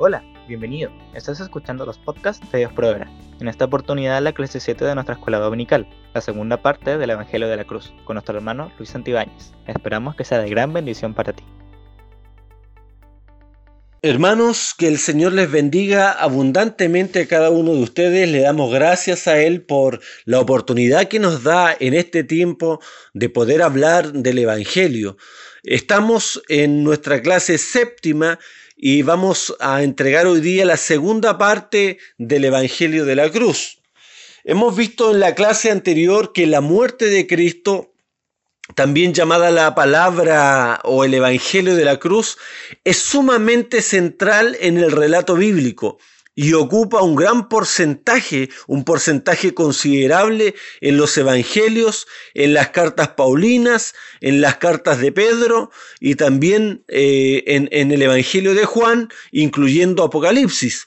[0.00, 0.92] Hola, bienvenido.
[1.12, 3.10] Estás escuchando los podcasts de Dios Provera.
[3.40, 7.48] En esta oportunidad la clase 7 de nuestra escuela dominical, la segunda parte del Evangelio
[7.48, 9.52] de la Cruz, con nuestro hermano Luis Santibáñez.
[9.66, 11.42] Esperamos que sea de gran bendición para ti.
[14.00, 18.28] Hermanos, que el Señor les bendiga abundantemente a cada uno de ustedes.
[18.28, 22.78] Le damos gracias a Él por la oportunidad que nos da en este tiempo
[23.14, 25.16] de poder hablar del Evangelio.
[25.64, 28.38] Estamos en nuestra clase séptima
[28.80, 33.80] y vamos a entregar hoy día la segunda parte del Evangelio de la Cruz.
[34.44, 37.92] Hemos visto en la clase anterior que la muerte de Cristo,
[38.76, 42.38] también llamada la palabra o el Evangelio de la Cruz,
[42.84, 45.98] es sumamente central en el relato bíblico
[46.40, 53.96] y ocupa un gran porcentaje, un porcentaje considerable en los evangelios, en las cartas paulinas,
[54.20, 60.04] en las cartas de Pedro y también eh, en, en el Evangelio de Juan, incluyendo
[60.04, 60.86] Apocalipsis.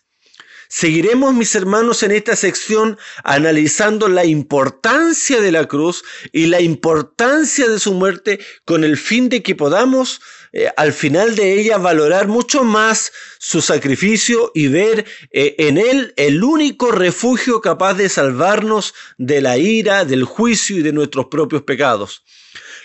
[0.70, 7.68] Seguiremos, mis hermanos, en esta sección analizando la importancia de la cruz y la importancia
[7.68, 10.22] de su muerte con el fin de que podamos
[10.54, 16.14] eh, al final de ella valorar mucho más su sacrificio y ver eh, en él
[16.18, 21.64] el único refugio capaz de salvarnos de la ira, del juicio y de nuestros propios
[21.64, 22.24] pecados.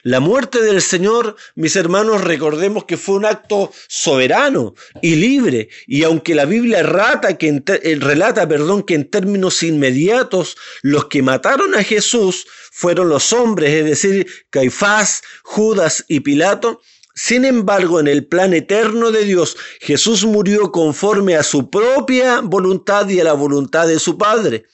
[0.07, 5.69] La muerte del Señor, mis hermanos, recordemos que fue un acto soberano y libre.
[5.89, 11.23] Y aunque la Biblia rata que eh, relata perdón, que en términos inmediatos los que
[11.23, 16.81] mataron a Jesús fueron los hombres, es decir, Caifás, Judas y Pilato,
[17.17, 23.09] sin embargo, en el plan eterno de Dios, Jesús murió conforme a su propia voluntad
[23.09, 24.65] y a la voluntad de su Padre.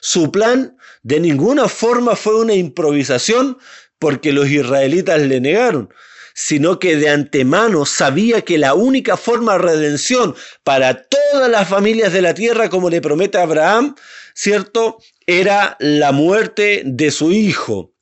[0.00, 3.58] Su plan de ninguna forma fue una improvisación,
[4.00, 5.88] porque los israelitas le negaron,
[6.34, 10.34] sino que de antemano sabía que la única forma de redención
[10.64, 13.94] para todas las familias de la tierra, como le promete Abraham,
[14.34, 14.98] ¿cierto?
[15.28, 17.93] Era la muerte de su hijo.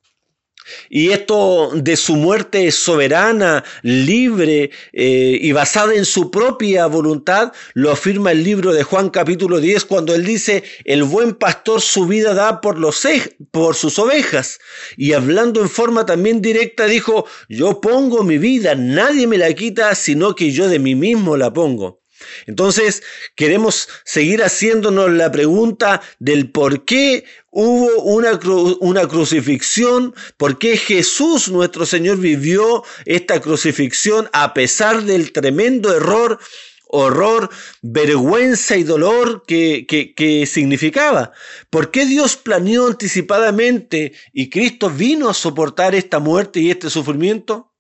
[0.90, 7.90] Y esto de su muerte soberana, libre eh, y basada en su propia voluntad, lo
[7.90, 12.34] afirma el libro de Juan capítulo 10 cuando él dice, el buen pastor su vida
[12.34, 13.02] da por, los,
[13.50, 14.60] por sus ovejas.
[14.96, 19.94] Y hablando en forma también directa dijo, yo pongo mi vida, nadie me la quita,
[19.94, 22.01] sino que yo de mí mismo la pongo.
[22.46, 23.02] Entonces,
[23.34, 28.38] queremos seguir haciéndonos la pregunta del por qué hubo una,
[28.80, 36.38] una, crucifixión, por qué Jesús nuestro Señor vivió esta crucifixión a pesar del tremendo error,
[36.86, 37.50] horror,
[37.80, 41.32] vergüenza y dolor que, que, que significaba.
[41.70, 47.71] ¿Por qué Dios planeó anticipadamente y Cristo vino a soportar esta muerte y este sufrimiento?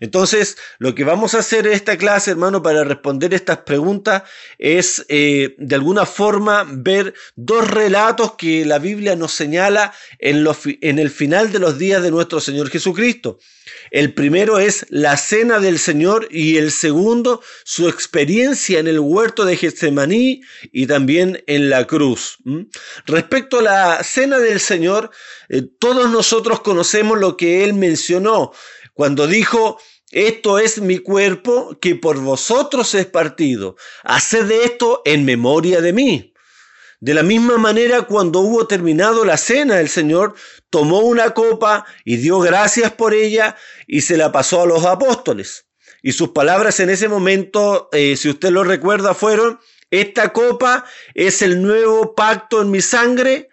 [0.00, 4.22] Entonces, lo que vamos a hacer en esta clase, hermano, para responder estas preguntas
[4.58, 11.10] es, eh, de alguna forma, ver dos relatos que la Biblia nos señala en, el
[11.10, 13.38] final de los días de nuestro Señor Jesucristo.
[13.90, 19.44] El primero es la cena del Señor y el segundo su experiencia en el huerto
[19.44, 20.40] de Getsemaní
[20.72, 22.38] y también en la cruz.
[23.06, 25.10] Respecto a la cena del Señor,
[25.50, 28.52] eh, todos nosotros conocemos lo que él mencionó
[28.94, 29.78] cuando dijo,
[30.10, 33.76] esto es mi cuerpo que por vosotros es partido.
[34.02, 36.34] Haced esto en memoria de mí.
[37.00, 40.34] De la misma manera, cuando hubo terminado la cena, el Señor
[40.68, 43.56] tomó una copa y dio gracias por ella
[43.86, 45.66] y se la pasó a los apóstoles.
[46.02, 50.84] Y sus palabras en ese momento, eh, si usted lo recuerda, fueron, esta copa
[51.14, 53.48] es el nuevo pacto en mi sangre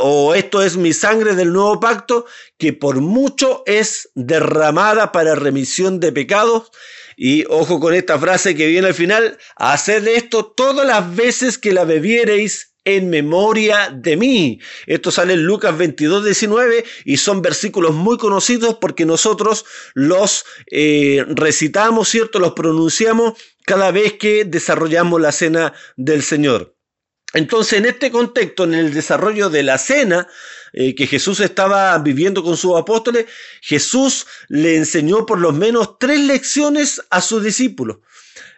[0.00, 2.26] O esto es mi sangre del nuevo pacto,
[2.58, 6.70] que por mucho es derramada para remisión de pecados.
[7.16, 11.72] Y ojo con esta frase que viene al final, haced esto todas las veces que
[11.72, 14.60] la bebiereis en memoria de mí.
[14.86, 21.24] Esto sale en Lucas 22, 19 y son versículos muy conocidos porque nosotros los eh,
[21.28, 22.38] recitamos, ¿cierto?
[22.38, 23.34] Los pronunciamos
[23.64, 26.71] cada vez que desarrollamos la cena del Señor.
[27.34, 30.28] Entonces, en este contexto, en el desarrollo de la cena
[30.72, 33.26] eh, que Jesús estaba viviendo con sus apóstoles,
[33.60, 37.98] Jesús le enseñó por lo menos tres lecciones a sus discípulos.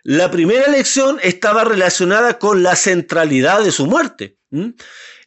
[0.03, 4.37] La primera lección estaba relacionada con la centralidad de su muerte.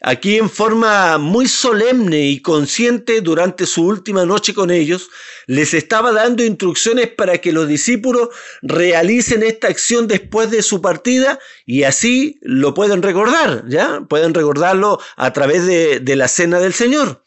[0.02, 5.10] Aquí en forma muy solemne y consciente durante su última noche con ellos,
[5.48, 8.30] les estaba dando instrucciones para que los discípulos
[8.62, 14.02] realicen esta acción después de su partida y así lo pueden recordar, ¿ya?
[14.08, 17.24] Pueden recordarlo a través de, de la cena del Señor.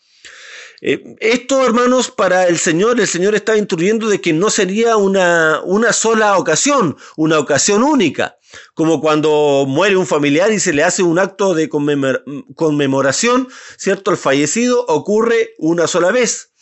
[0.82, 5.60] Eh, esto, hermanos, para el Señor, el Señor estaba instruyendo de que no sería una,
[5.64, 8.36] una sola ocasión, una ocasión única.
[8.74, 14.10] Como cuando muere un familiar y se le hace un acto de conmemoración, ¿cierto?
[14.10, 16.52] El fallecido ocurre una sola vez.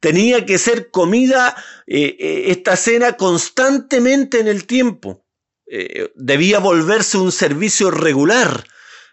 [0.00, 1.54] Tenía que ser comida
[1.86, 5.26] eh, eh, esta cena constantemente en el tiempo.
[5.66, 8.64] Eh, debía volverse un servicio regular.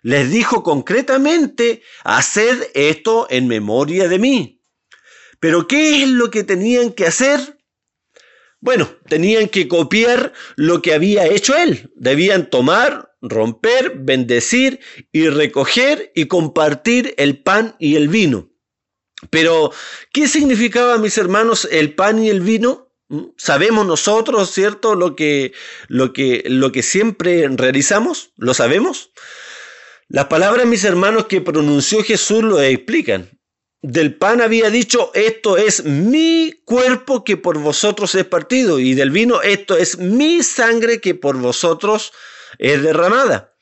[0.01, 4.63] Les dijo concretamente, haced esto en memoria de mí.
[5.39, 7.56] Pero ¿qué es lo que tenían que hacer?
[8.59, 11.91] Bueno, tenían que copiar lo que había hecho él.
[11.95, 14.79] Debían tomar, romper, bendecir
[15.11, 18.49] y recoger y compartir el pan y el vino.
[19.29, 19.71] Pero,
[20.11, 22.91] ¿qué significaba, mis hermanos, el pan y el vino?
[23.09, 23.29] ¿Mm?
[23.37, 25.53] ¿Sabemos nosotros, cierto, lo que,
[25.87, 28.31] lo que, lo que siempre realizamos?
[28.37, 29.11] ¿Lo sabemos?
[30.07, 33.37] Las palabras, mis hermanos, que pronunció Jesús lo explican
[33.81, 39.11] del pan había dicho, esto es mi cuerpo que por vosotros es partido, y del
[39.11, 42.11] vino, esto es mi sangre que por vosotros
[42.57, 43.53] es derramada.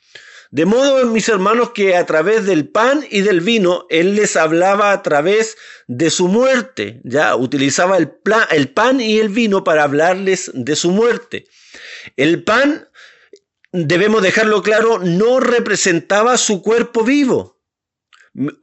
[0.51, 4.93] De modo, mis hermanos, que a través del pan y del vino, Él les hablaba
[4.93, 5.57] a través
[5.87, 8.13] de su muerte, ya utilizaba el,
[8.51, 11.45] el pan y el vino para hablarles de su muerte.
[12.15, 12.87] El pan,
[13.73, 17.54] debemos dejarlo claro, no representaba su cuerpo vivo,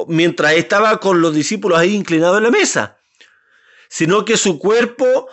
[0.07, 2.99] mientras estaba con los discípulos ahí inclinados en la mesa,
[3.89, 5.29] sino que su cuerpo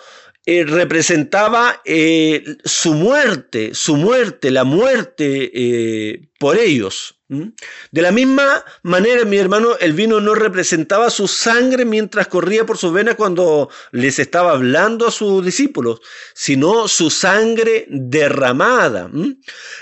[0.45, 7.18] eh, representaba eh, su muerte, su muerte, la muerte eh, por ellos.
[7.29, 12.79] De la misma manera, mi hermano, el vino no representaba su sangre mientras corría por
[12.79, 16.01] sus venas cuando les estaba hablando a sus discípulos,
[16.33, 19.11] sino su sangre derramada.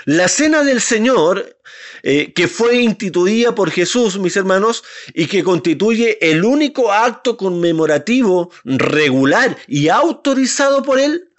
[0.04, 1.56] La cena del Señor
[2.02, 4.84] eh, que fue instituida por Jesús, mis hermanos,
[5.14, 11.30] y que constituye el único acto conmemorativo regular y autorizado por él,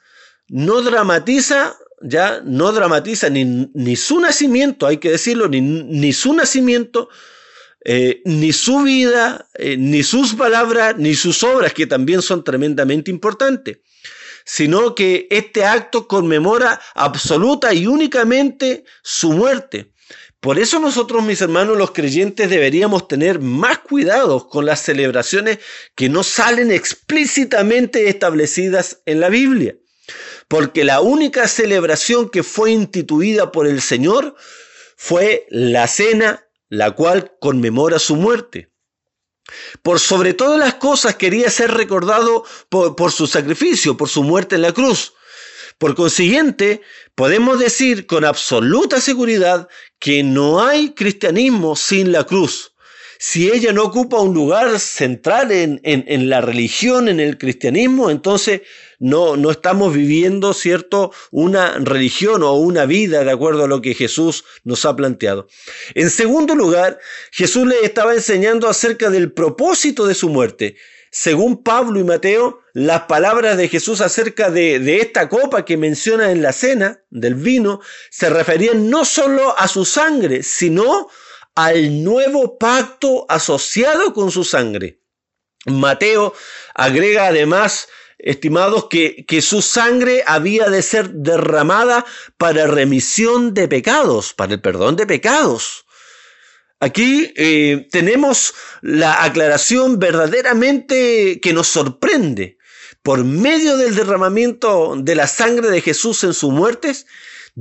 [0.48, 6.34] no dramatiza, ya no dramatiza ni, ni su nacimiento, hay que decirlo, ni, ni su
[6.34, 7.10] nacimiento,
[7.86, 13.10] eh, ni su vida, eh, ni sus palabras, ni sus obras, que también son tremendamente
[13.10, 13.80] importantes,
[14.46, 19.94] sino que este acto conmemora absoluta y únicamente su muerte.
[20.40, 25.60] Por eso nosotros, mis hermanos, los creyentes, deberíamos tener más cuidados con las celebraciones
[25.96, 29.76] que no salen explícitamente establecidas en la Biblia.
[30.50, 34.36] Porque la única celebración que fue instituida por el Señor
[34.98, 38.70] fue la cena, la cual conmemora su muerte.
[39.84, 44.56] Por sobre todas las cosas quería ser recordado por, por su sacrificio, por su muerte
[44.56, 45.14] en la cruz.
[45.78, 46.82] Por consiguiente,
[47.16, 49.70] podemos decir con absoluta seguridad
[50.00, 52.69] que no hay cristianismo sin la cruz.
[53.22, 58.62] Si ella no ocupa un lugar central en, la religión, en el cristianismo, entonces
[58.98, 63.94] no, no estamos viviendo, ¿cierto?, una religión o una vida de acuerdo a lo que
[63.94, 65.48] Jesús nos ha planteado.
[65.96, 66.98] En segundo lugar,
[67.32, 70.78] Jesús le estaba enseñando acerca del propósito de su muerte.
[71.12, 76.42] Según Pablo y Mateo, las palabras de Jesús acerca de, esta copa que menciona en
[76.42, 77.82] la cena del vino
[78.12, 81.10] se referían no solo a su sangre, sino
[81.60, 85.02] al nuevo pacto asociado con su sangre.
[85.66, 86.34] Mateo
[86.74, 92.06] agrega además, estimados, que, que su sangre había de ser derramada
[92.38, 95.86] para remisión de pecados, para el perdón de pecados.
[96.80, 102.58] Aquí eh, tenemos la aclaración verdaderamente que nos sorprende.
[103.04, 107.06] Por medio del derramamiento de la sangre de Jesús en sus muertes,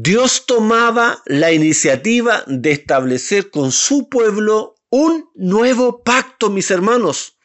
[0.00, 7.36] Dios tomaba la iniciativa de establecer con su pueblo un nuevo pacto, mis hermanos.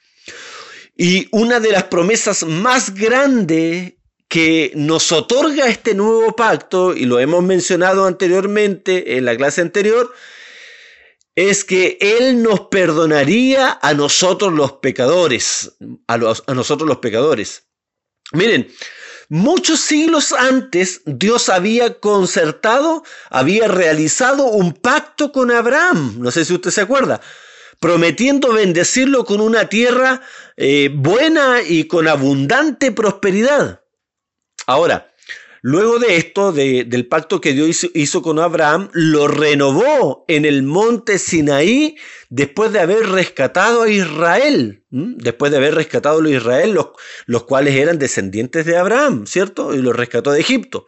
[0.95, 3.93] Y una de las promesas más grandes
[4.27, 10.13] que nos otorga este nuevo pacto, y lo hemos mencionado anteriormente en la clase anterior,
[11.33, 15.75] es que Él nos perdonaría a nosotros los pecadores,
[16.07, 17.63] a, a nosotros los pecadores.
[18.31, 18.71] Miren,
[19.29, 26.53] muchos siglos antes Dios había concertado, había realizado un pacto con Abraham, no sé si
[26.53, 27.21] usted se acuerda,
[27.79, 30.21] prometiendo bendecirlo con una tierra
[30.57, 33.81] eh, buena y con abundante prosperidad.
[34.65, 35.12] Ahora,
[35.65, 41.17] Luego de esto, del pacto que Dios hizo, con Abraham, lo renovó en el monte
[41.17, 41.95] Sinaí
[42.29, 46.87] después de haber rescatado a Israel, después de haber rescatado a Israel, los,
[47.27, 49.73] los cuales eran descendientes de Abraham, ¿cierto?
[49.73, 50.87] Y los rescató de Egipto.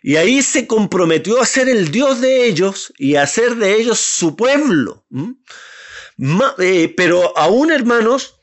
[0.00, 3.98] Y ahí se comprometió a ser el Dios de ellos y a hacer de ellos
[3.98, 5.04] su pueblo.
[6.58, 8.41] Eh, pero aún, hermanos,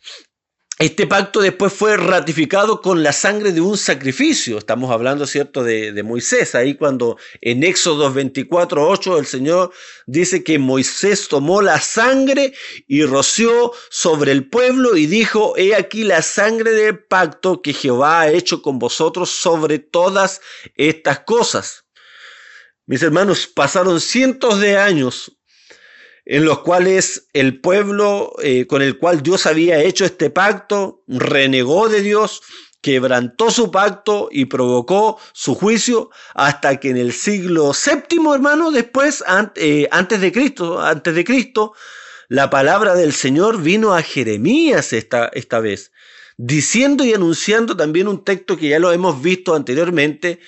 [0.80, 4.58] este pacto después fue ratificado con la sangre de un sacrificio.
[4.58, 6.56] Estamos hablando, ¿cierto?, de, de, Moisés.
[6.56, 9.74] Ahí cuando en Éxodo 24, 8 el Señor
[10.08, 12.54] dice que Moisés tomó la sangre
[12.88, 18.22] y roció sobre el pueblo y dijo, he aquí la sangre del pacto que Jehová
[18.22, 20.40] ha hecho con vosotros sobre todas
[20.76, 21.84] estas cosas.
[22.86, 25.39] Mis hermanos, pasaron cientos de años
[26.30, 31.90] en los cuales el pueblo eh, con el cual Dios había hecho este pacto renegó
[31.90, 32.44] de Dios,
[32.82, 39.24] quebrantó su pacto y provocó su juicio hasta que en el siglo séptimo, hermano, después,
[39.56, 41.74] eh, antes de Cristo, antes de Cristo,
[42.28, 45.92] la palabra del Señor vino a Jeremías esta, esta vez,
[46.38, 50.40] diciendo y anunciando también un texto que ya lo hemos visto anteriormente,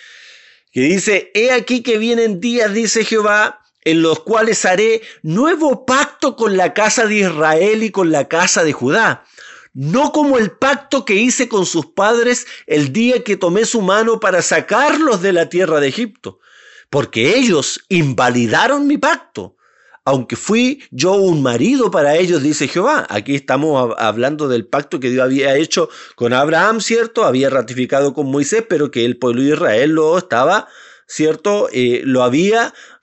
[0.71, 6.35] que dice, he aquí que vienen días, dice Jehová, en los cuales haré nuevo pacto
[6.35, 9.25] con la casa de Israel y con la casa de Judá,
[9.73, 14.19] no como el pacto que hice con sus padres el día que tomé su mano
[14.19, 16.39] para sacarlos de la tierra de Egipto,
[16.89, 19.55] porque ellos invalidaron mi pacto,
[20.03, 23.05] aunque fui yo un marido para ellos, dice Jehová.
[23.09, 27.23] Aquí estamos hablando del pacto que Dios había hecho con Abraham, ¿cierto?
[27.23, 30.67] Había ratificado con Moisés, pero que el pueblo de Israel lo estaba,
[31.07, 31.69] ¿cierto?
[31.71, 32.73] Eh, lo había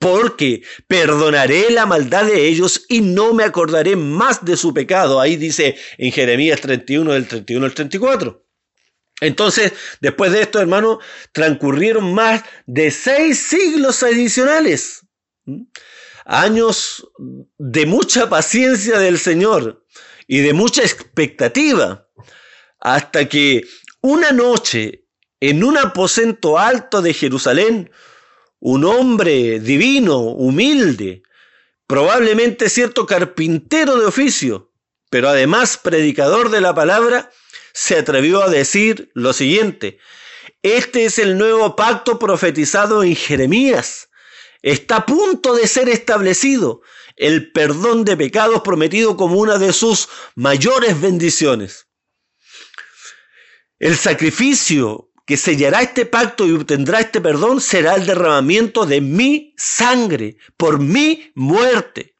[0.00, 5.20] porque perdonaré la maldad de ellos y no me acordaré más de su pecado.
[5.20, 8.46] Ahí dice en Jeremías 31, del 31 al 34.
[9.20, 11.00] Entonces, después de esto, hermano,
[11.32, 15.06] transcurrieron más de seis siglos adicionales.
[16.24, 17.06] Años
[17.58, 19.84] de mucha paciencia del Señor
[20.26, 22.08] y de mucha expectativa.
[22.80, 23.66] Hasta que
[24.00, 25.04] una noche,
[25.40, 27.90] en un aposento alto de Jerusalén,
[28.60, 31.22] un hombre divino, humilde,
[31.86, 34.72] probablemente cierto carpintero de oficio,
[35.10, 37.30] pero además predicador de la palabra,
[37.72, 39.98] se atrevió a decir lo siguiente,
[40.62, 44.10] este es el nuevo pacto profetizado en Jeremías,
[44.62, 46.82] está a punto de ser establecido,
[47.16, 51.86] el perdón de pecados prometido como una de sus mayores bendiciones.
[53.78, 59.54] El sacrificio que sellará este pacto y obtendrá este perdón será el derramamiento de mi
[59.56, 62.16] sangre por mi muerte.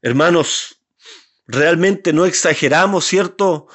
[0.00, 0.80] Hermanos,
[1.48, 3.66] realmente no exageramos, ¿cierto?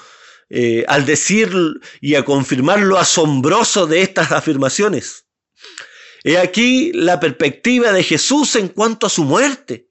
[0.49, 1.51] Eh, al decir
[1.99, 5.25] y a confirmar lo asombroso de estas afirmaciones.
[6.23, 9.84] He aquí la perspectiva de Jesús en cuanto a su muerte.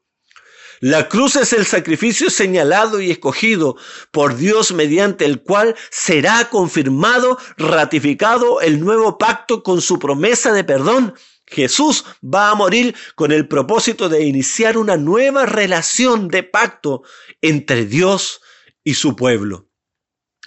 [0.86, 3.78] La cruz es el sacrificio señalado y escogido
[4.10, 10.62] por Dios mediante el cual será confirmado, ratificado el nuevo pacto con su promesa de
[10.62, 11.14] perdón.
[11.46, 17.02] Jesús va a morir con el propósito de iniciar una nueva relación de pacto
[17.40, 18.42] entre Dios
[18.84, 19.70] y su pueblo.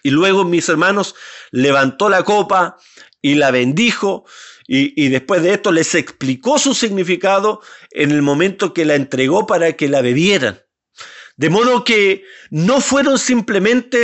[0.03, 1.15] Y luego, mis hermanos,
[1.49, 2.77] levantó la copa
[3.23, 4.25] y la bendijo
[4.69, 9.73] y, después de esto les explicó su significado en el momento que la entregó para
[9.73, 10.61] que la bebieran.
[11.37, 14.03] De modo que no fueron simplemente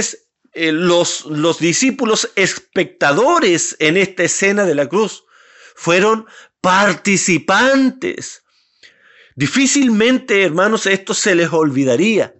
[0.54, 5.26] eh, los, los discípulos espectadores en esta escena de la cruz,
[5.76, 6.28] fueron
[6.62, 8.44] participantes.
[9.36, 12.36] Difícilmente, hermanos, esto se les olvidaría.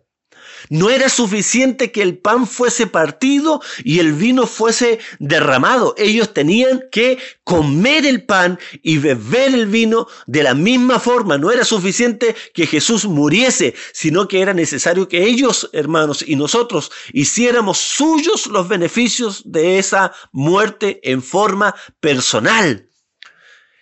[0.70, 5.94] No era suficiente que el pan fuese partido y el vino fuese derramado.
[5.98, 11.38] Ellos tenían que comer el pan y beber el vino de la misma forma.
[11.38, 16.92] No era suficiente que Jesús muriese, sino que era necesario que ellos, hermanos, y nosotros
[17.12, 22.90] hiciéramos suyos los beneficios de esa muerte en forma personal.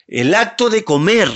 [0.08, 1.30] El acto de comer,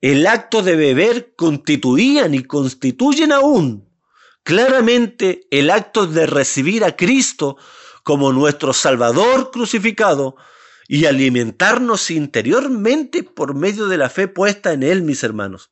[0.00, 3.93] el acto de beber constituían y constituyen aún
[4.44, 7.56] claramente el acto de recibir a Cristo
[8.04, 10.36] como nuestro Salvador crucificado
[10.86, 15.70] y alimentarnos interiormente por medio de la fe puesta en Él, mis hermanos.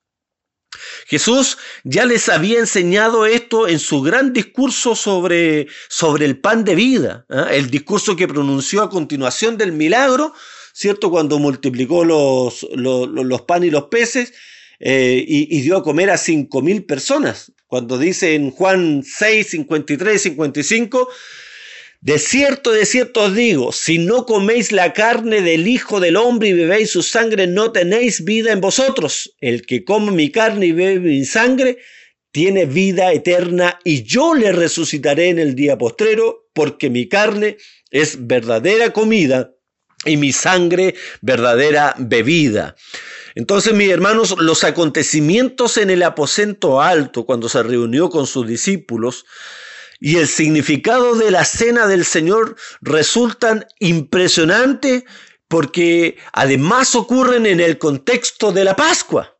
[1.06, 6.74] Jesús ya les había enseñado esto en su gran discurso sobre, sobre el pan de
[6.74, 7.44] vida, ¿eh?
[7.50, 10.32] el discurso que pronunció a continuación del milagro,
[10.72, 11.10] ¿cierto?
[11.10, 14.32] Cuando multiplicó los, los, panes y los peces
[14.80, 20.20] eh, y, dio a comer a cinco mil personas cuando dice en Juan 6, 53,
[20.20, 21.08] 55,
[22.02, 26.50] De cierto, de cierto os digo, si no coméis la carne del Hijo del Hombre
[26.50, 29.34] y bebéis su sangre, no tenéis vida en vosotros.
[29.40, 31.78] El que come mi carne y bebe mi sangre,
[32.30, 37.56] tiene vida eterna y yo le resucitaré en el día postrero, porque mi carne
[37.90, 39.50] es verdadera comida
[40.04, 42.76] y mi sangre verdadera bebida.
[43.34, 49.24] Entonces, mis hermanos, los acontecimientos en el aposento alto, cuando se reunió con sus discípulos,
[50.00, 55.04] y el significado de la cena del Señor resultan impresionantes
[55.46, 59.38] porque además ocurren en el contexto de la Pascua.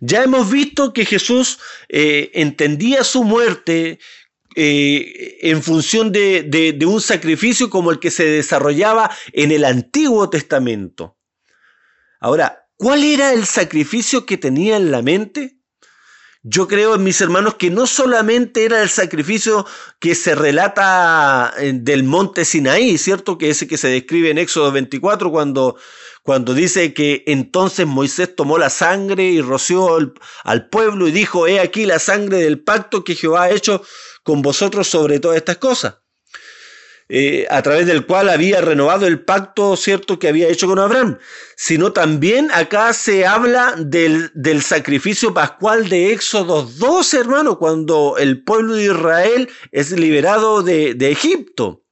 [0.00, 4.00] Ya hemos visto que Jesús eh, entendía su muerte
[4.56, 10.28] eh, en función de, de un sacrificio como el que se desarrollaba en el Antiguo
[10.28, 11.16] Testamento.
[12.20, 15.58] Ahora, ¿cuál era el sacrificio que tenía en la mente?
[16.42, 19.66] Yo creo, mis hermanos, que no solamente era el sacrificio
[19.98, 23.36] que se relata del monte Sinaí, ¿cierto?
[23.36, 25.76] Que ese que se describe en Éxodo 24 cuando,
[26.22, 29.98] cuando dice que entonces Moisés tomó la sangre y roció
[30.44, 33.82] al pueblo y dijo, he aquí la sangre del pacto que Jehová ha hecho
[34.22, 35.96] con vosotros sobre todas estas cosas.
[37.10, 41.18] Eh, a través del cual había renovado el pacto, ¿cierto?, que había hecho con Abraham,
[41.56, 48.44] sino también acá se habla del, del sacrificio pascual de Éxodo 2, hermano, cuando el
[48.44, 51.82] pueblo de Israel es liberado de, de Egipto.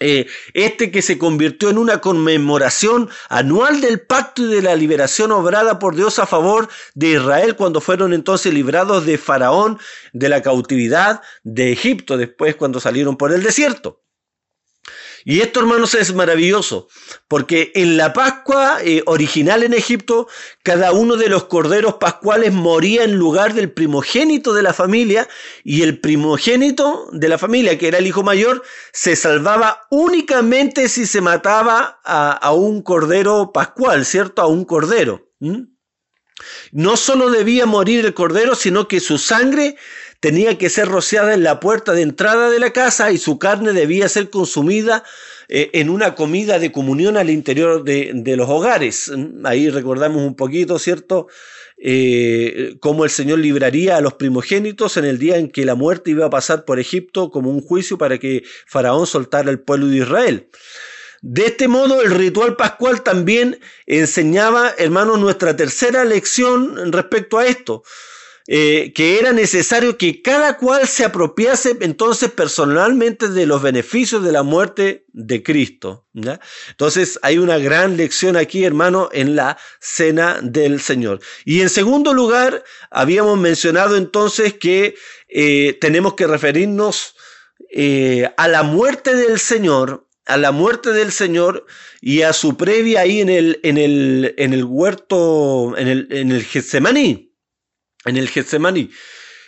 [0.00, 5.30] Eh, este que se convirtió en una conmemoración anual del pacto y de la liberación
[5.32, 9.78] obrada por Dios a favor de Israel cuando fueron entonces librados de Faraón
[10.12, 14.03] de la cautividad de Egipto, después cuando salieron por el desierto.
[15.26, 16.88] Y esto, hermanos, es maravilloso,
[17.28, 20.28] porque en la Pascua eh, original en Egipto,
[20.62, 25.26] cada uno de los corderos pascuales moría en lugar del primogénito de la familia,
[25.64, 28.62] y el primogénito de la familia, que era el hijo mayor,
[28.92, 34.42] se salvaba únicamente si se mataba a, un cordero pascual, ¿cierto?
[34.42, 35.30] A un cordero.
[36.72, 39.76] No solo debía morir el cordero, sino que su sangre
[40.24, 43.74] tenía que ser rociada en la puerta de entrada de la casa y su carne
[43.74, 45.04] debía ser consumida
[45.48, 49.12] eh, en una comida de comunión al interior de, los hogares.
[49.44, 51.26] Ahí recordamos un poquito, ¿cierto?
[51.76, 56.12] Eh, cómo el Señor libraría a los primogénitos en el día en que la muerte
[56.12, 59.98] iba a pasar por Egipto como un juicio para que Faraón soltara al pueblo de
[59.98, 60.48] Israel.
[61.20, 67.82] De este modo, el ritual pascual también enseñaba, hermanos, nuestra tercera lección respecto a esto.
[68.46, 74.32] Eh, que era necesario que cada cual se apropiase entonces personalmente de los beneficios de
[74.32, 76.06] la muerte de Cristo.
[76.12, 81.20] Entonces hay una gran lección aquí, hermano, en la cena del Señor.
[81.46, 84.94] Y en segundo lugar, habíamos mencionado entonces que
[85.30, 87.14] eh, tenemos que referirnos
[87.70, 91.64] eh, a la muerte del Señor, a la muerte del Señor
[92.02, 96.30] y a su previa ahí en el, en el, en el huerto, en el, en
[96.30, 97.33] el Getsemaní
[98.04, 98.90] en el Getsemaní.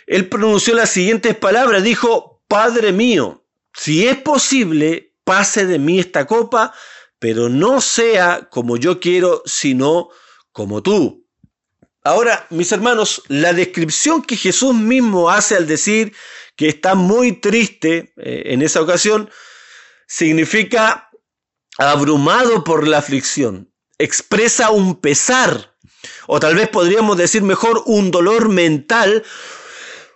[0.05, 3.43] Él pronunció las siguientes palabras, dijo, Padre mío,
[3.73, 6.73] si es posible, pase de mí esta copa,
[7.19, 10.09] pero no sea como yo quiero, sino
[10.51, 11.25] como tú.
[12.03, 16.13] Ahora, mis hermanos, la descripción que Jesús mismo hace al decir
[16.55, 19.29] que está muy triste eh, en esa ocasión,
[20.07, 21.09] significa
[21.77, 25.75] abrumado por la aflicción, expresa un pesar,
[26.27, 29.23] o tal vez podríamos decir mejor un dolor mental,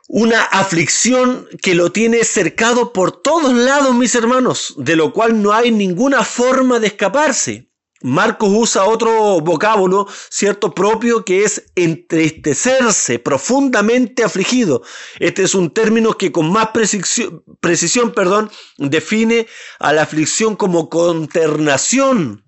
[0.07, 5.53] una aflicción que lo tiene cercado por todos lados, mis hermanos, de lo cual no
[5.53, 7.71] hay ninguna forma de escaparse.
[8.03, 14.81] Marcos usa otro vocábulo, cierto, propio, que es entristecerse, profundamente afligido.
[15.19, 19.47] Este es un término que con más precisión, precisión perdón, define
[19.79, 22.43] a la aflicción como conternación,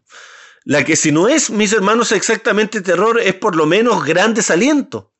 [0.65, 5.13] la que si no es, mis hermanos, exactamente terror, es por lo menos gran desaliento.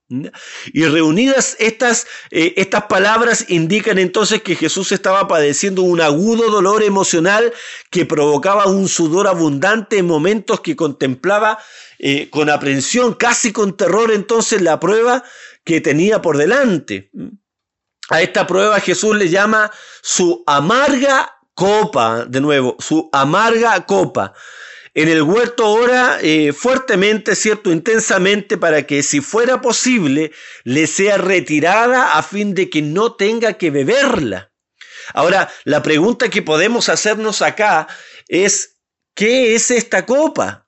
[0.74, 6.84] Y reunidas estas, eh, estas palabras indican entonces que Jesús estaba padeciendo un agudo dolor
[6.84, 7.52] emocional
[7.90, 11.58] que provocaba un sudor abundante en momentos que contemplaba
[11.98, 15.24] eh, con aprensión, casi con terror entonces la prueba
[15.64, 17.10] que tenía por delante.
[18.10, 24.34] A esta prueba Jesús le llama su amarga copa, de nuevo, su amarga copa.
[24.96, 30.32] En el huerto ora eh, fuertemente, cierto, intensamente, para que si fuera posible
[30.64, 34.52] le sea retirada a fin de que no tenga que beberla.
[35.14, 37.88] Ahora, la pregunta que podemos hacernos acá
[38.28, 38.78] es,
[39.16, 40.68] ¿qué es esta copa?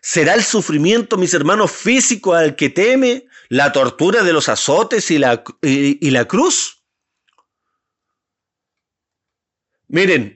[0.00, 3.26] ¿Será el sufrimiento, mis hermanos, físico al que teme?
[3.48, 6.82] ¿La tortura de los azotes y la, y la cruz?
[9.88, 10.35] Miren,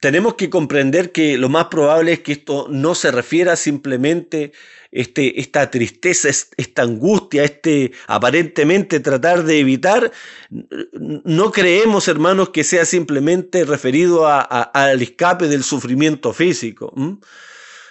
[0.00, 4.52] tenemos que comprender que lo más probable es que esto no se refiera simplemente
[4.92, 10.12] este, esta tristeza, esta angustia, este aparentemente tratar de evitar,
[10.50, 16.94] no creemos, hermanos, que sea simplemente referido al escape del sufrimiento físico.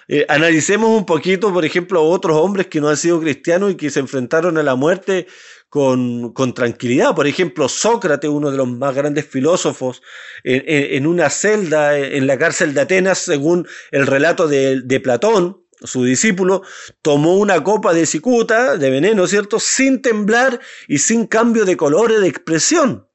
[0.07, 3.75] Eh, analicemos un poquito, por ejemplo, a otros hombres que no han sido cristianos y
[3.75, 5.27] que se enfrentaron a la muerte
[5.69, 7.15] con, tranquilidad.
[7.15, 10.01] Por ejemplo, Sócrates, uno de los más grandes filósofos,
[10.43, 16.63] en, una celda en la cárcel de Atenas, según el relato de, Platón, su discípulo,
[17.01, 22.11] tomó una copa de cicuta, de veneno, ¿cierto?, sin temblar y sin cambio de color
[22.11, 23.07] y de expresión.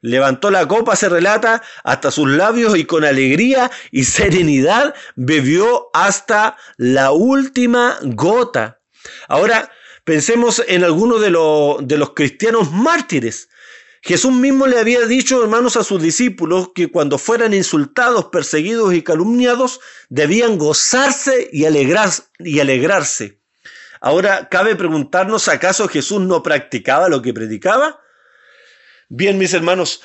[0.00, 6.56] Levantó la copa, se relata, hasta sus labios y con alegría y serenidad bebió hasta
[6.76, 8.80] la última gota.
[9.28, 9.70] Ahora,
[10.04, 11.30] pensemos en algunos de,
[11.86, 13.48] de los cristianos mártires
[14.04, 19.02] Jesús mismo le había dicho, hermanos, a sus discípulos que cuando fueran insultados, perseguidos y
[19.02, 23.40] calumniados, debían gozarse y, y alegrarse.
[24.00, 28.00] Ahora, cabe preguntarnos, ¿acaso Jesús no practicaba lo que predicaba?
[29.08, 30.00] Bien, mis hermanos,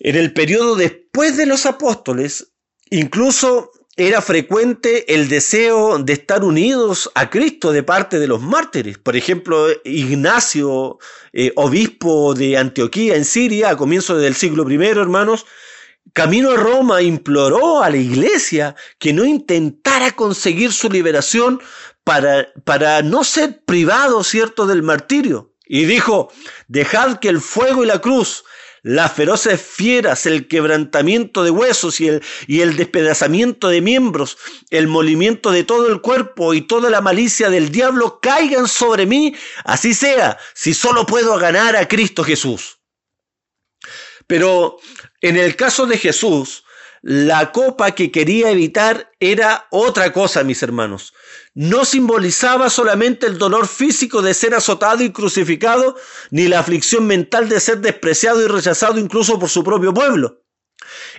[0.00, 2.52] en el periodo después de los apóstoles,
[2.90, 8.98] incluso era frecuente el deseo de estar unidos a Cristo de parte de los mártires.
[8.98, 10.98] Por ejemplo, Ignacio,
[11.32, 15.46] eh, obispo de Antioquía en Siria, a comienzos del siglo I, hermanos,
[16.12, 21.60] camino a Roma imploró a la iglesia que no intentara conseguir su liberación
[22.04, 25.52] para, para no ser privado, ¿cierto?, del martirio.
[25.66, 26.30] Y dijo,
[26.68, 28.44] dejad que el fuego y la cruz
[28.86, 34.38] las feroces fieras, el quebrantamiento de huesos y el, y el despedazamiento de miembros,
[34.70, 39.34] el molimiento de todo el cuerpo y toda la malicia del diablo caigan sobre mí,
[39.64, 42.78] así sea, si solo puedo ganar a Cristo Jesús.
[44.28, 44.78] Pero
[45.20, 46.62] en el caso de Jesús,
[47.02, 51.12] la copa que quería evitar era otra cosa, mis hermanos.
[51.56, 55.96] No simbolizaba solamente el dolor físico de ser azotado y crucificado,
[56.30, 60.42] ni la aflicción mental de ser despreciado y rechazado incluso por su propio pueblo.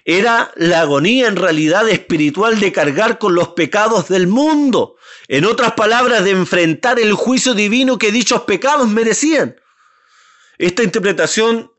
[0.05, 4.97] Era la agonía en realidad espiritual de cargar con los pecados del mundo.
[5.27, 9.55] En otras palabras, de enfrentar el juicio divino que dichos pecados merecían.
[10.59, 11.71] Esta interpretación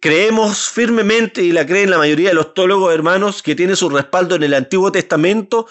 [0.00, 4.34] Creemos firmemente, y la creen la mayoría de los teólogos hermanos, que tiene su respaldo
[4.34, 5.68] en el Antiguo Testamento,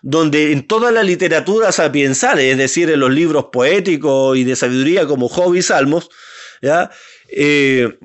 [0.00, 5.06] donde en toda la literatura sapiensal, es decir, en los libros poéticos y de sabiduría
[5.06, 6.08] como Job y Salmos,
[6.62, 6.90] ¿ya?
[7.28, 7.98] Eh,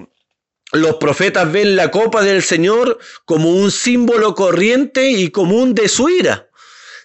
[0.73, 6.09] los profetas ven la copa del Señor como un símbolo corriente y común de su
[6.09, 6.49] ira.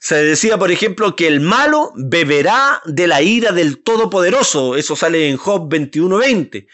[0.01, 4.77] Se decía, por ejemplo, que el malo beberá de la ira del Todopoderoso.
[4.77, 6.67] Eso sale en Job 21:20.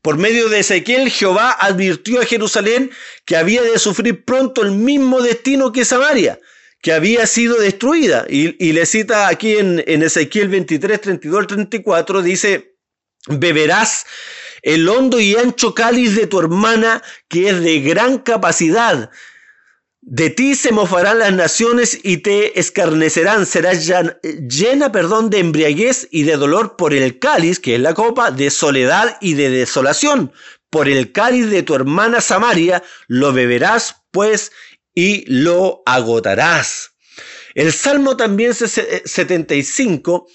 [0.00, 2.90] Por medio de Ezequiel, Jehová advirtió a Jerusalén
[3.24, 6.40] que había de sufrir pronto el mismo destino que Samaria,
[6.80, 8.24] que había sido destruida.
[8.28, 12.74] Y, le cita aquí en, en Ezequiel 23, 32 34, dice,
[13.28, 14.06] beberás
[14.62, 19.10] el hondo y ancho cáliz de tu hermana, que es de gran capacidad,
[20.04, 23.46] de ti se mofarán las naciones y te escarnecerán.
[23.46, 23.88] Serás
[24.48, 28.50] llena, perdón, de embriaguez y de dolor por el cáliz, que es la copa, de
[28.50, 30.32] soledad y de desolación.
[30.70, 34.50] Por el cáliz de tu hermana Samaria lo beberás, pues,
[34.92, 36.90] y lo agotarás.
[37.54, 40.26] El Salmo también 75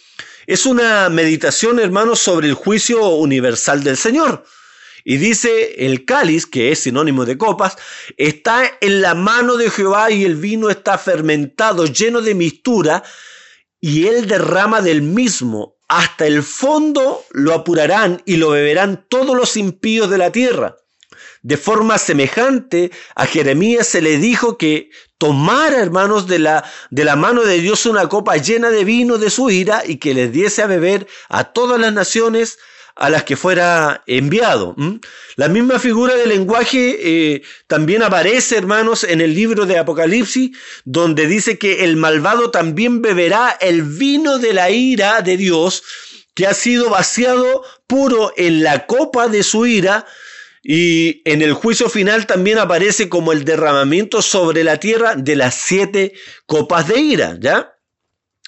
[0.45, 4.45] es una meditación, hermanos, sobre el juicio universal del Señor.
[5.09, 7.77] Y dice, el cáliz, que es sinónimo de copas,
[8.17, 13.03] está en la mano de Jehová y el vino está fermentado, lleno de mistura,
[13.79, 15.77] y él derrama del mismo.
[15.87, 20.75] Hasta el fondo lo apurarán y lo beberán todos los impíos de la tierra.
[21.41, 27.15] De forma semejante a Jeremías se le dijo que tomara, hermanos, de la, de la
[27.15, 30.63] mano de Dios una copa llena de vino de su ira y que les diese
[30.63, 32.57] a beber a todas las naciones
[32.97, 34.75] a las que fuera enviado.
[35.35, 40.51] La misma figura de lenguaje eh, también aparece, hermanos, en el libro de Apocalipsis,
[40.85, 45.83] donde dice que el malvado también beberá el vino de la ira de Dios,
[46.33, 50.05] que ha sido vaciado puro en la copa de su ira,
[50.63, 55.55] y en el juicio final también aparece como el derramamiento sobre la tierra de las
[55.55, 56.13] siete
[56.45, 57.73] copas de ira, ¿ya?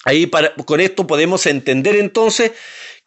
[0.04, 2.52] Ahí para, con esto podemos entender entonces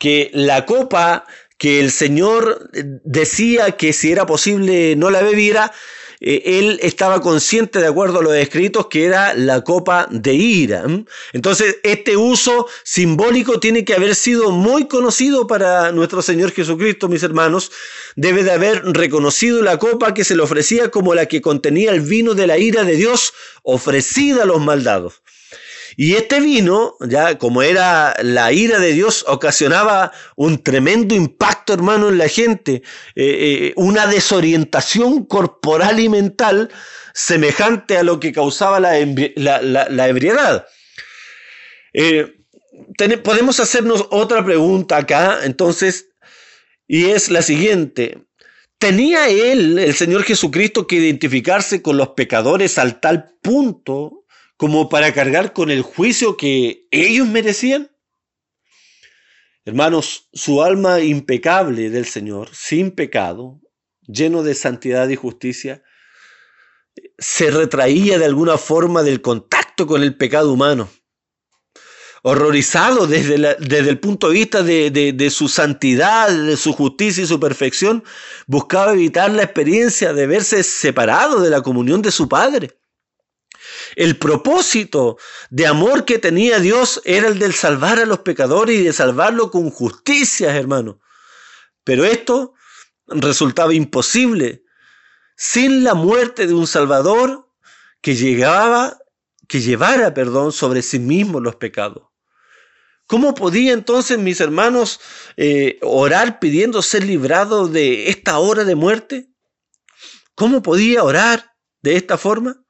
[0.03, 1.23] que la copa
[1.57, 2.69] que el Señor
[3.05, 5.71] decía que si era posible no la bebiera,
[6.19, 10.83] eh, él estaba consciente, de acuerdo a los escritos, que era la copa de ira.
[11.31, 17.23] Entonces, este uso simbólico tiene que haber sido muy conocido para nuestro Señor Jesucristo, mis
[17.23, 17.71] hermanos.
[18.17, 22.01] Debe de haber reconocido la copa que se le ofrecía como la que contenía el
[22.01, 25.21] vino de la ira de Dios ofrecida a los maldados.
[25.95, 32.10] Y este vino, ya como era la ira de Dios, ocasionaba un tremendo impacto, hermano,
[32.10, 32.82] en la gente,
[33.15, 36.69] eh, eh, una desorientación corporal y mental
[37.13, 40.65] semejante a lo que causaba la, ebriedad.
[41.93, 42.34] Eh,
[43.23, 46.10] podemos hacernos otra pregunta acá, entonces,
[46.88, 48.17] y es la siguiente.
[48.79, 54.22] ¿Tenía él, el Señor Jesucristo, que identificarse con los pecadores al tal punto
[54.63, 57.91] como para cargar con el juicio que ellos merecían?
[59.65, 63.60] Hermanos, su alma impecable del Señor, sin pecado,
[64.08, 65.84] lleno de santidad y justicia,
[67.17, 70.89] se retraía de alguna forma del contacto con el pecado humano.
[72.21, 77.28] Horrorizado desde, desde el punto de vista de, de su santidad, de su justicia y
[77.28, 78.06] su perfección,
[78.47, 82.80] buscaba evitar la experiencia de verse separado de la comunión de su Padre.
[83.95, 85.17] El propósito
[85.49, 89.51] de amor que tenía Dios era el de salvar a los pecadores y de salvarlo
[89.51, 90.99] con justicia, hermano.
[91.83, 92.53] Pero esto
[93.07, 94.63] resultaba imposible
[95.36, 97.49] sin la muerte de un Salvador
[98.01, 98.97] que llegaba,
[99.47, 102.03] que llevara, perdón, sobre sí mismo los pecados.
[103.07, 104.99] ¿Cómo podía entonces, mis hermanos,
[105.36, 109.29] eh, orar pidiendo ser librado de esta hora de muerte?
[110.36, 112.62] ¿Cómo podía orar de esta forma?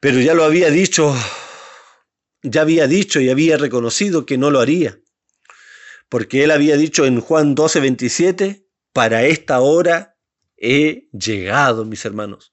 [0.00, 1.14] Pero ya lo había dicho,
[2.42, 5.00] ya había dicho y había reconocido que no lo haría.
[6.08, 10.16] Porque él había dicho en Juan 12, 27, para esta hora
[10.56, 12.52] he llegado, mis hermanos.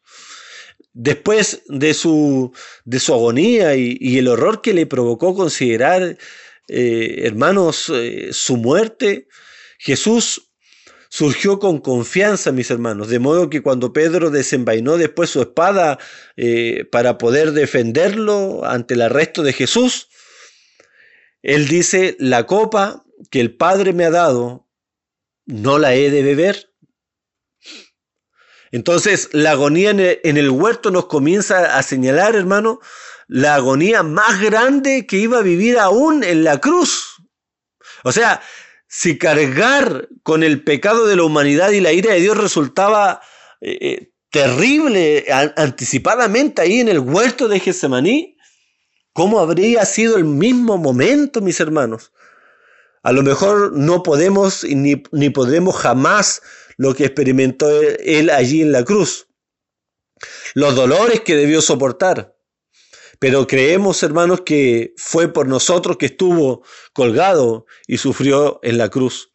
[0.92, 2.54] Después de su,
[2.84, 6.18] de su agonía y, el horror que le provocó considerar,
[6.68, 9.28] eh, hermanos, eh, su muerte,
[9.78, 10.52] Jesús
[11.16, 15.98] surgió con confianza, mis hermanos, de modo que cuando Pedro desenvainó después su espada
[16.36, 20.10] eh, para poder defenderlo ante el arresto de Jesús,
[21.42, 24.68] él dice, la copa que el Padre me ha dado,
[25.46, 26.74] no la he de beber.
[28.74, 32.82] Entonces, la agonía en el huerto nos comienza a señalar, hermano,
[33.30, 37.16] la agonía más grande que iba a vivir aún en la cruz.
[38.04, 38.42] O sea,
[38.88, 43.22] si cargar con el pecado de la humanidad y la ira de Dios resultaba
[43.62, 48.38] eh, eh, terrible anticipadamente ahí en el huerto de Getsemaní,
[49.14, 52.12] ¿cómo habría sido el mismo momento, mis hermanos?
[53.02, 56.42] A lo mejor no podemos ni, ni podremos jamás
[56.78, 59.28] lo que experimentó él allí en la cruz.
[60.54, 62.35] Los dolores que debió soportar,
[63.20, 69.32] pero creemos, hermanos, que fue por nosotros que estuvo colgado y sufrió en la cruz.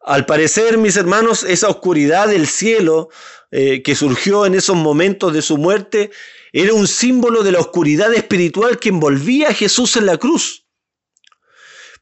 [0.00, 3.08] Al parecer, mis hermanos, esa oscuridad del cielo
[3.50, 6.10] eh, que surgió en esos momentos de su muerte
[6.52, 10.66] era un símbolo de la oscuridad espiritual que envolvía a Jesús en la cruz.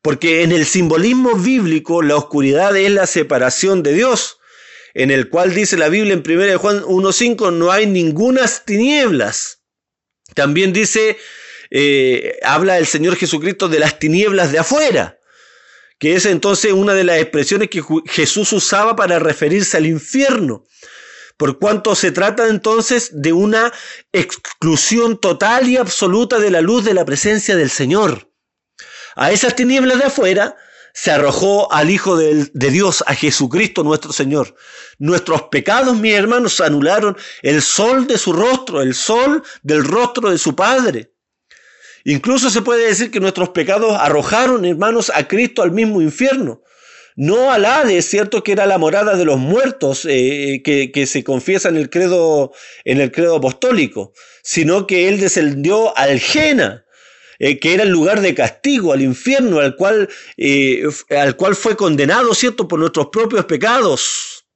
[0.02, 4.38] Porque en el simbolismo bíblico la oscuridad es la separación de Dios,
[4.92, 9.63] en el cual dice la Biblia en 1 Juan 1.5, no hay ningunas tinieblas.
[10.34, 11.16] También dice,
[11.70, 15.18] eh, habla el Señor Jesucristo de las tinieblas de afuera,
[15.98, 20.64] que es entonces una de las expresiones que Jesús usaba para referirse al infierno.
[21.36, 23.72] Por cuanto se trata entonces de una
[24.12, 28.30] exclusión total y absoluta de la luz de la presencia del Señor.
[29.16, 30.56] A esas tinieblas de afuera
[30.94, 34.54] se arrojó al Hijo de, Dios, a Jesucristo nuestro Señor.
[34.98, 40.38] Nuestros pecados, mis hermanos, anularon el sol de su rostro, el sol del rostro de
[40.38, 41.12] su Padre.
[42.04, 46.62] Incluso se puede decir que nuestros pecados arrojaron, hermanos, a Cristo al mismo infierno.
[47.16, 51.68] No al Hades, cierto que era la morada de los muertos eh, que, se confiesa
[51.70, 52.52] en el credo,
[52.84, 54.12] en el credo apostólico,
[54.44, 56.83] sino que él descendió al Jena,
[57.44, 61.76] eh, que era el lugar de castigo, al infierno, al cual, eh, al cual fue
[61.76, 64.46] condenado, ¿cierto?, por nuestros propios pecados.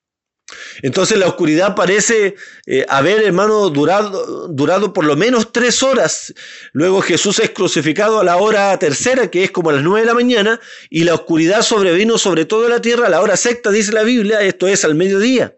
[0.80, 6.32] Entonces la oscuridad parece eh, haber, hermano, durado, durado por lo menos tres horas.
[6.72, 10.06] Luego Jesús es crucificado a la hora tercera, que es como a las nueve de
[10.06, 13.92] la mañana, y la oscuridad sobrevino sobre toda la tierra a la hora sexta, dice
[13.92, 15.57] la Biblia, esto es al mediodía.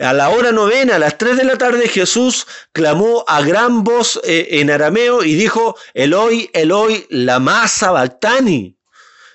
[0.00, 4.18] A la hora novena, a las tres de la tarde, Jesús clamó a gran voz
[4.24, 8.78] eh, en arameo y dijo, Eloi, Eloi, lama sabactani.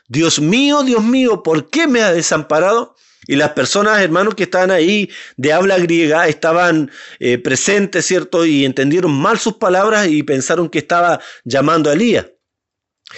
[0.08, 2.96] Dios mío, Dios mío, ¿por qué me ha desamparado?
[3.28, 6.89] Y las personas, hermanos, que estaban ahí de habla griega, estaban
[7.20, 8.43] eh, presentes, ¿cierto?
[8.43, 12.26] Y entendieron mal sus palabras y pensaron que estaba llamando a Elías.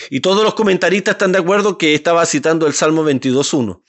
[0.10, 3.82] Y todos los comentaristas están de acuerdo que estaba citando el Salmo 22.1.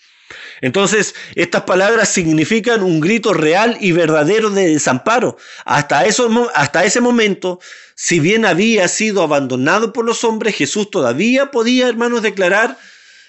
[0.61, 5.37] Entonces, estas palabras significan un grito real y verdadero de desamparo.
[5.65, 7.61] Hasta, eso, hasta ese momento,
[7.95, 12.77] si bien había sido abandonado por los hombres, Jesús todavía podía, hermanos, declarar,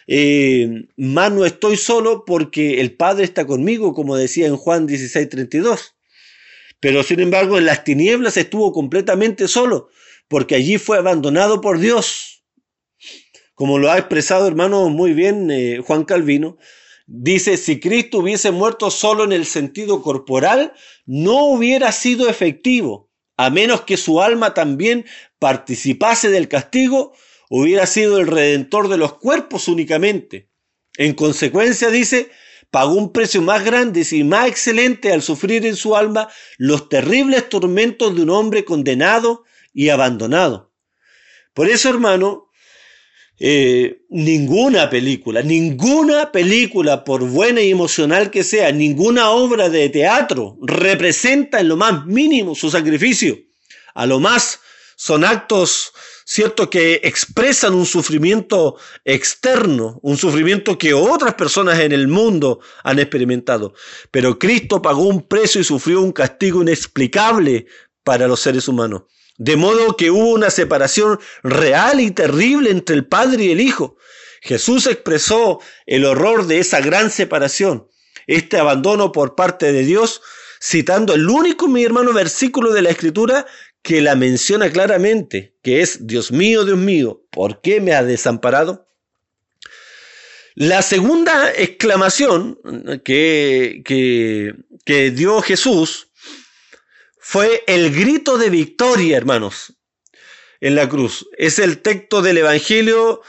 [0.08, 5.96] eh, más no estoy solo porque el Padre está conmigo, como decía en Juan 16:32.
[6.82, 9.90] Pero sin embargo, en las tinieblas estuvo completamente solo,
[10.28, 12.44] porque allí fue abandonado por Dios.
[13.54, 16.58] Como lo ha expresado, hermano, muy bien eh, Juan Calvino,
[17.14, 20.72] Dice, si Cristo hubiese muerto solo en el sentido corporal,
[21.06, 25.06] no hubiera sido efectivo, a menos que su alma también
[25.38, 27.12] participase del castigo,
[27.50, 30.50] hubiera sido el redentor de los cuerpos únicamente.
[30.96, 32.32] En consecuencia, dice,
[32.70, 37.50] pagó un precio más grande y más excelente al sufrir en su alma los terribles
[37.50, 39.44] tormentos de un hombre condenado
[39.74, 40.72] y abandonado.
[41.54, 42.51] Por eso, hermano,
[43.44, 50.60] eh, ninguna película, ninguna película, por buena y emocional que sea, ninguna obra de teatro
[50.62, 53.40] representa en lo más mínimo su sacrificio.
[53.96, 54.60] A lo más
[54.96, 55.92] son actos,
[56.24, 63.00] cierto, que expresan un sufrimiento externo, un sufrimiento que otras personas en el mundo han
[63.00, 63.74] experimentado.
[64.12, 67.66] Pero Cristo pagó un precio y sufrió un castigo inexplicable
[68.04, 69.02] para los seres humanos.
[69.38, 73.98] De modo que hubo una separación real y terrible entre el Padre y el Hijo.
[74.42, 77.88] Jesús expresó el horror de esa gran separación,
[78.28, 80.22] este abandono por parte de Dios,
[80.62, 83.46] citando el único, mi hermano, versículo de la Escritura
[83.82, 88.88] que la menciona claramente, que es, Dios mío, Dios mío, ¿por qué me has desamparado?
[90.54, 92.60] La segunda exclamación
[93.04, 94.54] que, que,
[94.86, 96.11] que dio Jesús
[97.22, 99.74] fue el grito de victoria, hermanos,
[100.60, 101.30] en la cruz.
[101.38, 103.22] Es el texto del Evangelio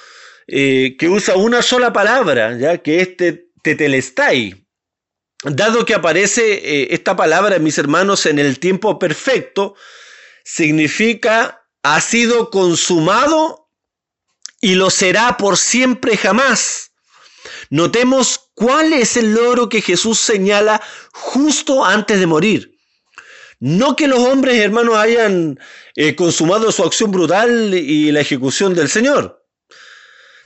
[0.46, 3.10] eh, que usa una sola palabra, ya que es
[3.62, 4.66] tetelestai.
[5.44, 9.74] Dado que aparece eh, esta palabra, mis hermanos, en el tiempo perfecto,
[10.42, 13.68] significa ha sido consumado
[14.60, 16.92] y lo será por siempre jamás.
[17.68, 20.80] Notemos cuál es el logro que Jesús señala
[21.12, 22.71] justo antes de morir.
[23.62, 25.56] No que los hombres, hermanos, hayan
[25.94, 29.46] eh, consumado su acción brutal y la ejecución del Señor,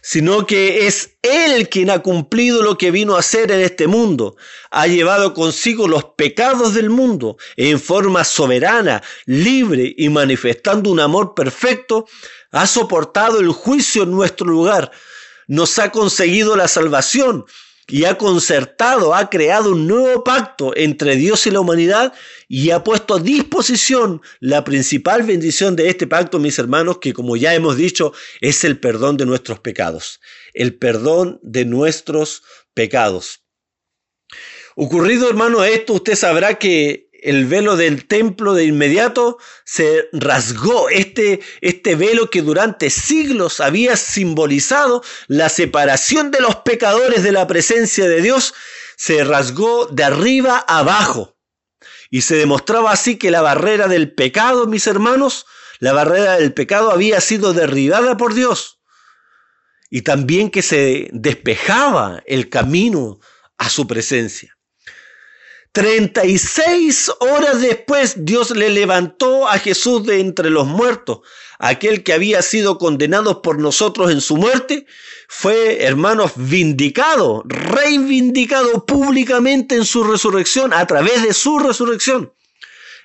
[0.02, 4.36] sino que es Él quien ha cumplido lo que vino a hacer en este mundo.
[4.70, 11.34] Ha llevado consigo los pecados del mundo en forma soberana, libre y manifestando un amor
[11.34, 12.06] perfecto.
[12.50, 14.90] Ha soportado el juicio en nuestro lugar.
[15.46, 17.46] Nos ha conseguido la salvación
[17.88, 22.12] y ha concertado, ha creado un nuevo pacto entre Dios y la humanidad
[22.48, 27.36] y ha puesto a disposición la principal bendición de este pacto, mis hermanos, que como
[27.36, 30.20] ya hemos dicho, es el perdón de nuestros pecados.
[30.52, 32.42] El perdón de nuestros
[32.74, 33.42] pecados.
[34.74, 41.40] Ocurrido, hermano, esto, usted sabrá que el velo del templo de inmediato se rasgó, este,
[41.60, 48.08] este velo que durante siglos había simbolizado la separación de los pecadores de la presencia
[48.08, 48.54] de Dios,
[48.96, 51.36] se rasgó de arriba abajo.
[52.10, 55.46] Y se demostraba así que la barrera del pecado, mis hermanos,
[55.80, 58.80] la barrera del pecado había sido derribada por Dios.
[59.90, 63.20] Y también que se despejaba el camino
[63.58, 64.55] a su presencia.
[65.76, 71.18] 36 horas después Dios le levantó a Jesús de entre los muertos.
[71.58, 74.86] Aquel que había sido condenado por nosotros en su muerte
[75.28, 82.32] fue, hermanos, vindicado, reivindicado públicamente en su resurrección, a través de su resurrección.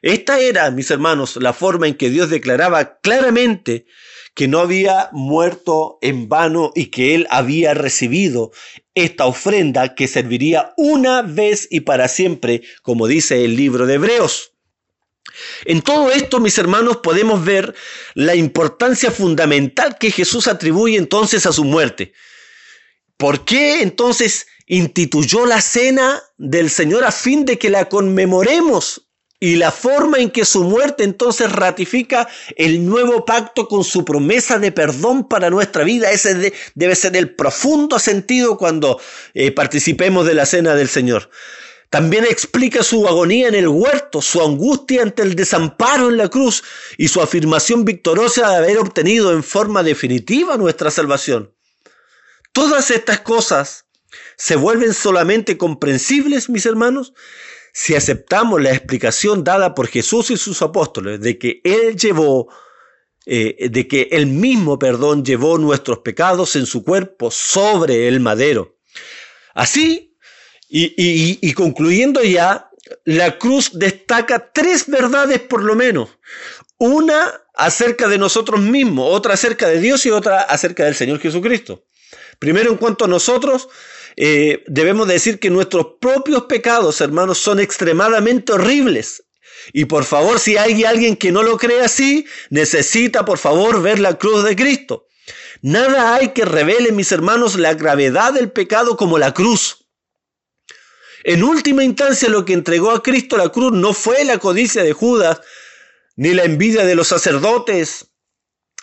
[0.01, 3.85] Esta era, mis hermanos, la forma en que Dios declaraba claramente
[4.33, 8.51] que no había muerto en vano y que él había recibido
[8.95, 14.53] esta ofrenda que serviría una vez y para siempre, como dice el libro de Hebreos.
[15.65, 17.73] En todo esto, mis hermanos, podemos ver
[18.15, 22.13] la importancia fundamental que Jesús atribuye entonces a su muerte.
[23.17, 29.09] ¿Por qué entonces instituyó la cena del Señor a fin de que la conmemoremos
[29.43, 34.59] y la forma en que su muerte entonces ratifica el nuevo pacto con su promesa
[34.59, 36.11] de perdón para nuestra vida.
[36.11, 39.01] Ese debe ser el profundo sentido cuando
[39.33, 41.31] eh, participemos de la cena del Señor.
[41.89, 46.63] También explica su agonía en el huerto, su angustia ante el desamparo en la cruz
[46.97, 51.51] y su afirmación victoriosa de haber obtenido en forma definitiva nuestra salvación.
[52.51, 53.85] Todas estas cosas
[54.37, 57.13] se vuelven solamente comprensibles, mis hermanos,
[57.73, 62.49] si aceptamos la explicación dada por Jesús y sus apóstoles de que Él llevó,
[63.25, 68.77] eh, de que Él mismo, perdón, llevó nuestros pecados en su cuerpo sobre el madero.
[69.53, 70.15] Así,
[70.73, 72.71] y concluyendo ya,
[73.05, 76.09] la cruz destaca tres verdades por lo menos.
[76.77, 81.85] Una acerca de nosotros mismos, otra acerca de Dios y otra acerca del Señor Jesucristo.
[82.39, 83.69] Primero, en cuanto a nosotros,
[84.17, 89.23] eh, debemos decir que nuestros propios pecados, hermanos, son extremadamente horribles.
[89.73, 93.99] Y por favor, si hay alguien que no lo cree así, necesita por favor ver
[93.99, 95.07] la cruz de Cristo.
[95.61, 99.85] Nada hay que revele, mis hermanos, la gravedad del pecado como la cruz.
[101.23, 104.93] En última instancia, lo que entregó a Cristo la cruz no fue la codicia de
[104.93, 105.41] Judas,
[106.15, 108.11] ni la envidia de los sacerdotes,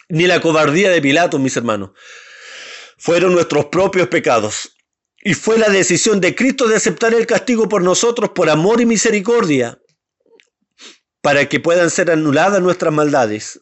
[0.09, 1.91] ni la cobardía de Pilato, mis hermanos.
[2.97, 4.78] Fueron nuestros propios pecados.
[5.21, 8.87] Y fue la decisión de Cristo de aceptar el castigo por nosotros por amor y
[8.87, 9.81] misericordia,
[11.21, 13.61] para que puedan ser anuladas nuestras maldades.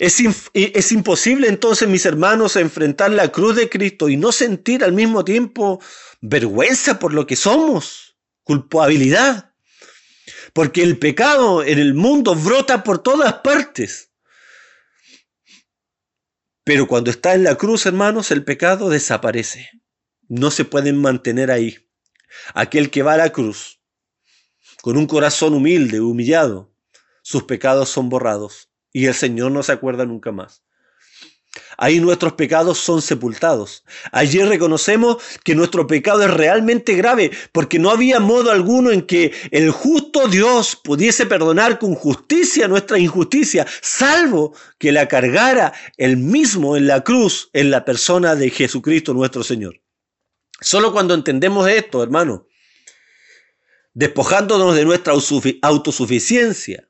[0.00, 5.26] Es, imposible entonces, mis hermanos, enfrentar la cruz de Cristo y no sentir al mismo
[5.26, 5.78] tiempo
[6.22, 9.52] vergüenza por lo que somos, culpabilidad.
[10.54, 14.10] Porque el pecado en el mundo brota por todas partes.
[16.64, 19.79] Pero cuando está en la cruz, hermanos, el pecado desaparece.
[20.30, 21.76] No se pueden mantener ahí.
[22.54, 23.80] Aquel que va a la cruz,
[24.80, 26.72] con un corazón humilde, humillado,
[27.20, 30.62] sus pecados son borrados y el Señor no se acuerda nunca más.
[31.76, 33.82] Ahí nuestros pecados son sepultados.
[34.12, 39.32] Allí reconocemos que nuestro pecado es realmente grave, porque no había modo alguno en que
[39.50, 46.76] el justo Dios pudiese perdonar con justicia nuestra injusticia, salvo que la cargara él mismo
[46.76, 49.80] en la cruz, en la persona de Jesucristo nuestro Señor.
[50.60, 52.46] Solo cuando entendemos esto, hermano,
[53.94, 55.14] despojándonos de nuestra
[55.62, 56.88] autosuficiencia,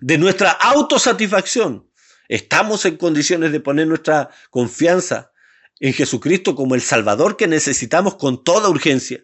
[0.00, 1.88] de nuestra autosatisfacción,
[2.32, 5.32] Estamos en condiciones de poner nuestra confianza
[5.80, 9.22] en Jesucristo como el Salvador que necesitamos con toda urgencia.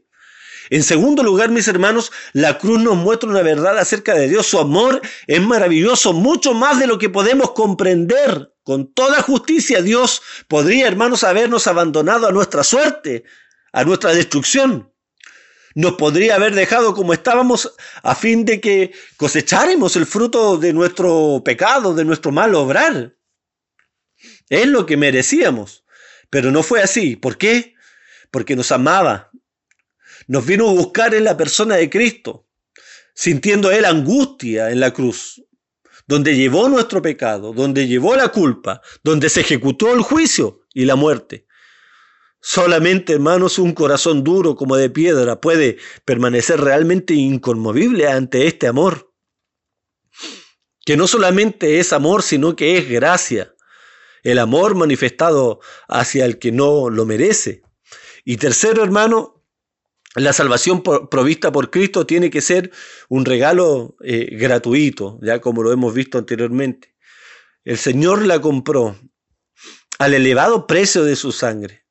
[0.68, 4.46] En segundo lugar, mis hermanos, la cruz nos muestra una verdad acerca de Dios.
[4.46, 8.52] Su amor es maravilloso, mucho más de lo que podemos comprender.
[8.62, 13.24] Con toda justicia, Dios podría, hermanos, habernos abandonado a nuestra suerte,
[13.78, 14.92] a nuestra destrucción.
[15.76, 17.72] Nos podría haber dejado como estábamos
[18.02, 23.14] a fin de que cosecháramos el fruto de nuestro pecado, de nuestro mal obrar.
[24.48, 25.84] Es lo que merecíamos.
[26.28, 27.14] Pero no fue así.
[27.14, 27.74] ¿Por qué?
[28.32, 29.30] Porque nos amaba.
[30.26, 32.48] Nos vino a buscar en la persona de Cristo,
[33.14, 35.40] sintiendo Él angustia en la cruz,
[36.08, 40.96] donde llevó nuestro pecado, donde llevó la culpa, donde se ejecutó el juicio y la
[40.96, 41.46] muerte.
[42.40, 49.12] Solamente, hermanos, un corazón duro como de piedra puede permanecer realmente inconmovible ante este amor.
[50.84, 53.54] Que no solamente es amor, sino que es gracia.
[54.22, 57.62] El amor manifestado hacia el que no lo merece.
[58.24, 59.44] Y tercero, hermano,
[60.14, 62.70] la salvación provista por Cristo tiene que ser
[63.08, 66.94] un regalo eh, gratuito, ya como lo hemos visto anteriormente.
[67.64, 68.96] El Señor la compró
[69.98, 71.87] al elevado precio de su sangre.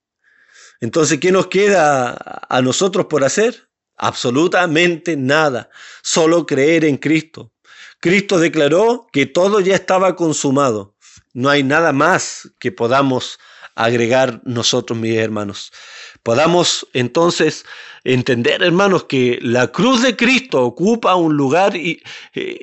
[0.80, 3.70] Entonces, ¿qué nos queda a nosotros por hacer?
[3.98, 5.70] Absolutamente nada,
[6.04, 7.52] solo creer en Cristo.
[8.00, 10.96] Cristo declaró que todo ya estaba consumado.
[11.34, 13.40] No hay nada más que podamos
[13.78, 15.72] agregar nosotros, mis hermanos.
[16.24, 17.64] Podamos entonces
[18.04, 22.00] entender, hermanos, que la cruz de Cristo ocupa un lugar eh,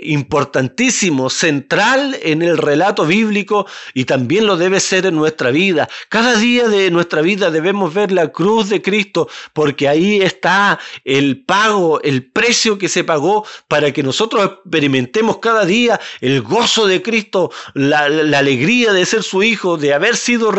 [0.03, 5.89] importantísimo, central en el relato bíblico y también lo debe ser en nuestra vida.
[6.09, 11.45] Cada día de nuestra vida debemos ver la cruz de Cristo porque ahí está el
[11.45, 17.03] pago, el precio que se pagó para que nosotros experimentemos cada día el gozo de
[17.03, 20.53] Cristo, la, la alegría de ser su hijo, de haber sido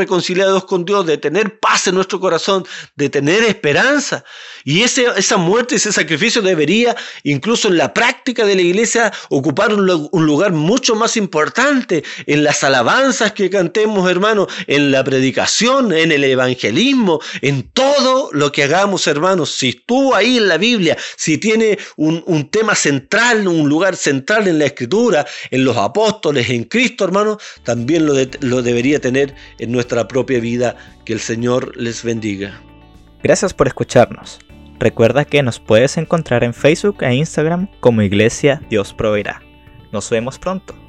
[0.46, 2.66] reconciliados con Dios, de tener paz en nuestro corazón,
[2.96, 4.24] de tener esperanza.
[4.64, 9.74] Y ese, esa muerte, ese sacrificio debería, incluso en la práctica de la iglesia, ocupar
[9.74, 16.12] un, lugar mucho más importante en las alabanzas que cantemos, hermanos, en la predicación, en
[16.12, 19.52] el evangelismo, en todo lo que hagamos, hermanos.
[19.56, 24.48] Si estuvo ahí en la Biblia, si tiene un, un tema central, un lugar central
[24.48, 29.36] en la escritura, en los apóstoles, en Cristo, hermanos, también lo, de, lo debería tener
[29.60, 30.76] en nuestra propia vida.
[31.06, 32.60] Que el Señor les bendiga.
[33.24, 34.40] Gracias por escucharnos.
[34.80, 39.42] Recuerda que nos puedes encontrar en Facebook e Instagram como Iglesia Dios Proveerá.
[39.92, 40.85] Nos vemos pronto.